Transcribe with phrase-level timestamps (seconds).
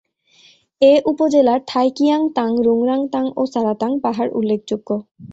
[0.81, 4.89] এ উপজেলার থাইংকিয়াং তাং, রুংরাং তাং ও সারা তাং পাহাড় উল্লেখযোগ্য।